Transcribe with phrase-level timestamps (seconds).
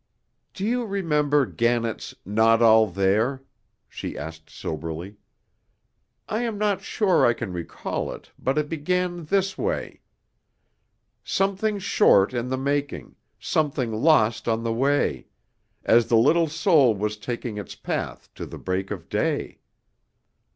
[0.55, 3.43] '""Do you remember Gannett's 'Not All There'?"
[3.87, 5.17] she asked soberly.
[6.27, 10.01] "I am not sure I can recall it, but it began this way:
[11.23, 15.27] "Something short in the making, Something lost on the way,
[15.83, 19.59] As the little soul was taking Its path to the break of day.